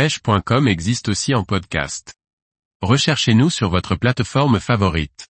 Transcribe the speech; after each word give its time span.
pêche.com 0.00 0.66
existe 0.66 1.10
aussi 1.10 1.34
en 1.34 1.44
podcast. 1.44 2.14
Recherchez-nous 2.80 3.50
sur 3.50 3.68
votre 3.68 3.96
plateforme 3.96 4.58
favorite. 4.58 5.28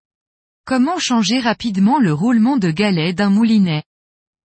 Comment 0.67 0.99
changer 0.99 1.41
rapidement 1.41 1.99
le 1.99 2.13
roulement 2.13 2.59
de 2.59 2.71
galet 2.71 3.15
d'un 3.15 3.31
moulinet? 3.31 3.83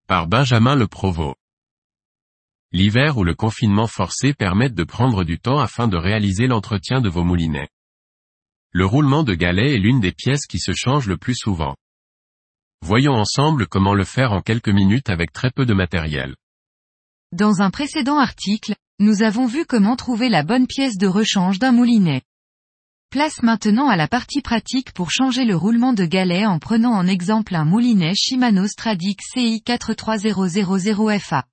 Par 0.07 0.27
Benjamin 0.27 0.75
Le 0.75 0.87
Provost. 0.87 1.35
L'hiver 2.71 3.17
ou 3.17 3.25
le 3.25 3.35
confinement 3.35 3.87
forcé 3.87 4.33
permettent 4.33 4.75
de 4.75 4.85
prendre 4.85 5.25
du 5.25 5.39
temps 5.39 5.59
afin 5.59 5.89
de 5.89 5.97
réaliser 5.97 6.47
l'entretien 6.47 7.01
de 7.01 7.09
vos 7.09 7.25
moulinets. 7.25 7.67
Le 8.71 8.85
roulement 8.85 9.23
de 9.23 9.33
galet 9.33 9.73
est 9.73 9.77
l'une 9.77 9.99
des 9.99 10.13
pièces 10.13 10.47
qui 10.47 10.59
se 10.59 10.71
change 10.73 11.05
le 11.05 11.17
plus 11.17 11.35
souvent. 11.35 11.75
Voyons 12.81 13.15
ensemble 13.15 13.67
comment 13.67 13.93
le 13.93 14.05
faire 14.05 14.31
en 14.31 14.39
quelques 14.39 14.69
minutes 14.69 15.09
avec 15.09 15.33
très 15.33 15.51
peu 15.51 15.65
de 15.65 15.73
matériel. 15.73 16.37
Dans 17.33 17.61
un 17.61 17.71
précédent 17.71 18.19
article, 18.19 18.75
nous 19.03 19.21
avons 19.21 19.45
vu 19.45 19.65
comment 19.65 19.97
trouver 19.97 20.29
la 20.29 20.43
bonne 20.43 20.65
pièce 20.65 20.97
de 20.97 21.07
rechange 21.07 21.59
d'un 21.59 21.73
moulinet. 21.73 22.21
Place 23.09 23.43
maintenant 23.43 23.89
à 23.89 23.97
la 23.97 24.07
partie 24.07 24.41
pratique 24.41 24.93
pour 24.93 25.11
changer 25.11 25.43
le 25.43 25.57
roulement 25.57 25.91
de 25.91 26.05
galet 26.05 26.45
en 26.45 26.57
prenant 26.57 26.93
en 26.93 27.05
exemple 27.05 27.53
un 27.53 27.65
moulinet 27.65 28.15
Shimano 28.15 28.65
Stradic 28.65 29.19
CI 29.21 29.61
43000FA. 29.65 31.43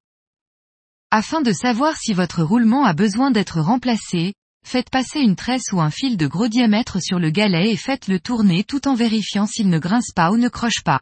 Afin 1.11 1.41
de 1.41 1.53
savoir 1.53 1.97
si 1.97 2.13
votre 2.13 2.45
roulement 2.45 2.85
a 2.85 2.93
besoin 2.93 3.33
d'être 3.33 3.61
remplacé, 3.61 4.33
faites 4.65 4.89
passer 4.89 5.19
une 5.19 5.35
tresse 5.35 5.73
ou 5.73 5.81
un 5.81 5.91
fil 5.91 6.17
de 6.17 6.29
gros 6.29 6.47
diamètre 6.47 7.03
sur 7.03 7.19
le 7.19 7.31
galet 7.31 7.73
et 7.73 7.77
faites-le 7.77 8.21
tourner 8.21 8.63
tout 8.63 8.87
en 8.87 8.95
vérifiant 8.95 9.47
s'il 9.47 9.71
ne 9.71 9.81
grince 9.81 10.13
pas 10.15 10.31
ou 10.31 10.37
ne 10.37 10.49
croche 10.49 10.85
pas. 10.85 11.01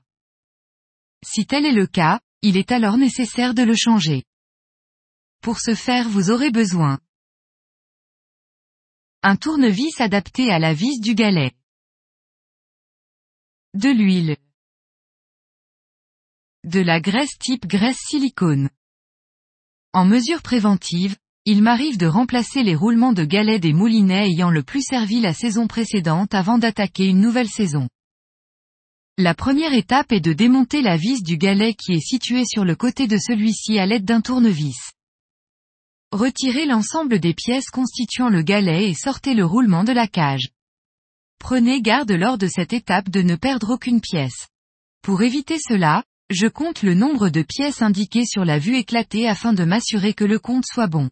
Si 1.23 1.45
tel 1.45 1.67
est 1.67 1.73
le 1.73 1.87
cas, 1.87 2.21
il 2.41 2.57
est 2.57 2.73
alors 2.73 2.97
nécessaire 2.97 3.53
de 3.53 3.65
le 3.65 3.75
changer. 3.77 4.25
Pour 5.41 5.61
ce 5.61 5.75
faire 5.75 6.09
vous 6.09 6.31
aurez 6.31 6.51
besoin 6.51 6.99
un 9.23 9.35
tournevis 9.35 10.01
adapté 10.01 10.51
à 10.51 10.61
la 10.61 10.73
vis 10.73 11.01
du 11.01 11.15
galet. 11.17 11.53
De 13.75 13.91
l'huile. 13.91 14.37
De 16.63 16.79
la 16.81 17.01
graisse 17.01 17.37
type 17.39 17.67
graisse 17.67 17.99
silicone. 17.99 18.71
En 19.93 20.05
mesure 20.05 20.41
préventive, 20.41 21.17
il 21.45 21.63
m'arrive 21.63 21.99
de 21.99 22.07
remplacer 22.07 22.63
les 22.63 22.77
roulements 22.77 23.13
de 23.13 23.25
galets 23.25 23.61
des 23.61 23.73
moulinets 23.73 24.29
ayant 24.31 24.51
le 24.51 24.63
plus 24.63 24.83
servi 24.83 25.21
la 25.21 25.35
saison 25.35 25.67
précédente 25.67 26.33
avant 26.33 26.59
d'attaquer 26.59 27.07
une 27.07 27.21
nouvelle 27.21 27.49
saison. 27.49 27.89
La 29.17 29.35
première 29.35 29.73
étape 29.73 30.13
est 30.13 30.21
de 30.21 30.33
démonter 30.33 30.81
la 30.81 30.97
vis 30.97 31.25
du 31.25 31.39
galet 31.39 31.75
qui 31.75 31.95
est 31.95 32.07
située 32.07 32.45
sur 32.45 32.65
le 32.65 32.77
côté 32.77 33.09
de 33.09 33.19
celui-ci 33.19 33.81
à 33.81 33.87
l'aide 33.87 34.05
d'un 34.05 34.21
tournevis. 34.21 34.93
Retirez 36.13 36.67
l'ensemble 36.67 37.21
des 37.21 37.35
pièces 37.35 37.71
constituant 37.71 38.29
le 38.29 38.43
galet 38.43 38.91
et 38.91 38.95
sortez 38.95 39.35
le 39.35 39.45
roulement 39.45 39.85
de 39.85 39.93
la 39.93 40.07
cage. 40.07 40.49
Prenez 41.39 41.83
garde 41.83 42.11
lors 42.13 42.39
de 42.39 42.47
cette 42.47 42.73
étape 42.73 43.11
de 43.11 43.23
ne 43.23 43.37
perdre 43.37 43.71
aucune 43.71 44.01
pièce. 44.01 44.49
Pour 45.03 45.23
éviter 45.23 45.59
cela, 45.59 46.05
je 46.31 46.47
compte 46.47 46.83
le 46.83 46.95
nombre 46.95 47.29
de 47.29 47.43
pièces 47.43 47.83
indiquées 47.83 48.27
sur 48.27 48.45
la 48.45 48.59
vue 48.59 48.77
éclatée 48.77 49.29
afin 49.29 49.53
de 49.53 49.65
m'assurer 49.65 50.15
que 50.15 50.25
le 50.25 50.39
compte 50.39 50.65
soit 50.67 50.89
bon. 50.89 51.11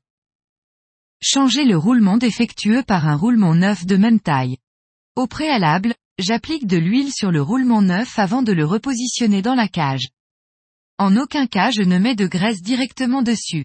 Changez 1.23 1.65
le 1.65 1.77
roulement 1.77 2.17
défectueux 2.17 2.83
par 2.83 3.07
un 3.07 3.17
roulement 3.17 3.55
neuf 3.55 3.87
de 3.87 3.97
même 3.97 4.21
taille. 4.21 4.57
Au 5.15 5.27
préalable, 5.27 5.95
J'applique 6.19 6.67
de 6.67 6.79
l'huile 6.79 7.13
sur 7.13 7.31
le 7.31 7.43
roulement 7.43 7.83
neuf 7.83 8.19
avant 8.19 8.41
de 8.41 8.53
le 8.53 8.65
repositionner 8.65 9.43
dans 9.43 9.55
la 9.55 9.69
cage. 9.69 10.09
En 10.97 11.15
aucun 11.15 11.47
cas 11.47 11.71
je 11.71 11.83
ne 11.83 11.99
mets 11.99 12.15
de 12.15 12.27
graisse 12.27 12.63
directement 12.63 13.21
dessus. 13.21 13.65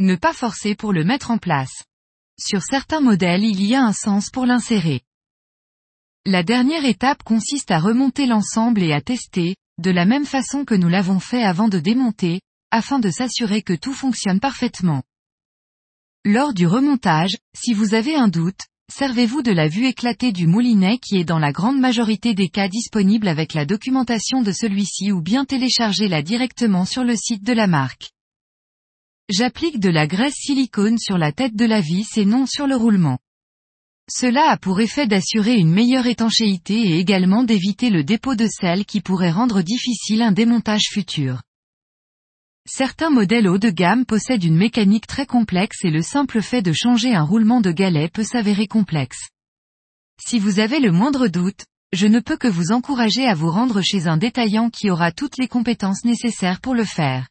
Ne 0.00 0.16
pas 0.16 0.32
forcer 0.32 0.74
pour 0.74 0.92
le 0.92 1.04
mettre 1.04 1.30
en 1.30 1.38
place. 1.38 1.84
Sur 2.38 2.62
certains 2.62 3.00
modèles 3.00 3.44
il 3.44 3.62
y 3.62 3.74
a 3.76 3.82
un 3.82 3.92
sens 3.92 4.28
pour 4.28 4.44
l'insérer. 4.44 5.02
La 6.26 6.42
dernière 6.42 6.84
étape 6.84 7.22
consiste 7.22 7.70
à 7.70 7.78
remonter 7.78 8.26
l'ensemble 8.26 8.82
et 8.82 8.92
à 8.92 9.00
tester, 9.00 9.56
de 9.78 9.90
la 9.90 10.04
même 10.04 10.26
façon 10.26 10.64
que 10.64 10.74
nous 10.74 10.88
l'avons 10.88 11.20
fait 11.20 11.44
avant 11.44 11.68
de 11.68 11.78
démonter, 11.78 12.40
afin 12.72 12.98
de 12.98 13.10
s'assurer 13.10 13.62
que 13.62 13.74
tout 13.74 13.92
fonctionne 13.92 14.40
parfaitement. 14.40 15.02
Lors 16.24 16.54
du 16.54 16.66
remontage, 16.66 17.36
si 17.54 17.72
vous 17.72 17.94
avez 17.94 18.16
un 18.16 18.28
doute, 18.28 18.62
Servez-vous 18.92 19.40
de 19.40 19.50
la 19.50 19.66
vue 19.66 19.86
éclatée 19.86 20.30
du 20.30 20.46
moulinet 20.46 20.98
qui 20.98 21.16
est 21.16 21.24
dans 21.24 21.38
la 21.38 21.52
grande 21.52 21.80
majorité 21.80 22.34
des 22.34 22.48
cas 22.48 22.68
disponible 22.68 23.28
avec 23.28 23.54
la 23.54 23.64
documentation 23.64 24.42
de 24.42 24.52
celui-ci 24.52 25.10
ou 25.10 25.22
bien 25.22 25.46
téléchargez-la 25.46 26.22
directement 26.22 26.84
sur 26.84 27.02
le 27.02 27.16
site 27.16 27.42
de 27.42 27.54
la 27.54 27.66
marque. 27.66 28.13
J'applique 29.30 29.80
de 29.80 29.88
la 29.88 30.06
graisse 30.06 30.34
silicone 30.36 30.98
sur 30.98 31.16
la 31.16 31.32
tête 31.32 31.56
de 31.56 31.64
la 31.64 31.80
vis 31.80 32.18
et 32.18 32.26
non 32.26 32.44
sur 32.44 32.66
le 32.66 32.76
roulement. 32.76 33.18
Cela 34.10 34.50
a 34.50 34.58
pour 34.58 34.80
effet 34.80 35.06
d'assurer 35.06 35.54
une 35.54 35.72
meilleure 35.72 36.06
étanchéité 36.06 36.74
et 36.74 36.98
également 36.98 37.42
d'éviter 37.42 37.88
le 37.88 38.04
dépôt 38.04 38.34
de 38.34 38.46
sel 38.46 38.84
qui 38.84 39.00
pourrait 39.00 39.30
rendre 39.30 39.62
difficile 39.62 40.20
un 40.20 40.32
démontage 40.32 40.90
futur. 40.90 41.40
Certains 42.66 43.08
modèles 43.08 43.48
haut 43.48 43.56
de 43.56 43.70
gamme 43.70 44.04
possèdent 44.04 44.44
une 44.44 44.58
mécanique 44.58 45.06
très 45.06 45.24
complexe 45.24 45.84
et 45.84 45.90
le 45.90 46.02
simple 46.02 46.42
fait 46.42 46.60
de 46.60 46.74
changer 46.74 47.14
un 47.14 47.22
roulement 47.22 47.62
de 47.62 47.72
galet 47.72 48.08
peut 48.08 48.24
s'avérer 48.24 48.66
complexe. 48.66 49.30
Si 50.22 50.38
vous 50.38 50.58
avez 50.58 50.80
le 50.80 50.92
moindre 50.92 51.28
doute, 51.28 51.64
je 51.94 52.06
ne 52.06 52.20
peux 52.20 52.36
que 52.36 52.48
vous 52.48 52.72
encourager 52.72 53.26
à 53.26 53.34
vous 53.34 53.50
rendre 53.50 53.80
chez 53.80 54.06
un 54.06 54.18
détaillant 54.18 54.68
qui 54.68 54.90
aura 54.90 55.12
toutes 55.12 55.38
les 55.38 55.48
compétences 55.48 56.04
nécessaires 56.04 56.60
pour 56.60 56.74
le 56.74 56.84
faire. 56.84 57.28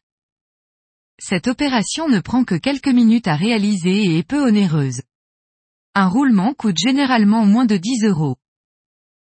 Cette 1.20 1.46
opération 1.46 2.08
ne 2.08 2.20
prend 2.20 2.44
que 2.44 2.56
quelques 2.56 2.88
minutes 2.88 3.28
à 3.28 3.36
réaliser 3.36 4.04
et 4.04 4.18
est 4.18 4.28
peu 4.28 4.44
onéreuse. 4.46 5.02
Un 5.94 6.08
roulement 6.08 6.54
coûte 6.54 6.76
généralement 6.76 7.46
moins 7.46 7.66
de 7.66 7.76
10 7.76 8.04
euros. 8.06 8.36